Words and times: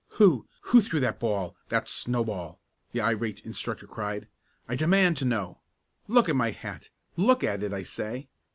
"Who 0.13 0.47
who 0.61 0.81
threw 0.81 0.99
that 1.01 1.19
ball 1.19 1.55
that 1.69 1.87
snowball?" 1.87 2.59
the 2.91 3.01
irate 3.01 3.41
instructor 3.41 3.85
cried. 3.85 4.27
"I 4.67 4.75
demand 4.75 5.17
to 5.17 5.25
know. 5.25 5.59
Look 6.07 6.27
at 6.27 6.35
my 6.35 6.49
hat! 6.49 6.89
Look 7.17 7.43
at 7.43 7.61
it, 7.61 7.71
I 7.71 7.83
say!" 7.83 8.27